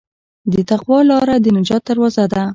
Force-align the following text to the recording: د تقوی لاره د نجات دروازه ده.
د 0.51 0.53
تقوی 0.69 0.99
لاره 1.09 1.35
د 1.39 1.45
نجات 1.57 1.81
دروازه 1.89 2.23
ده. 2.33 2.43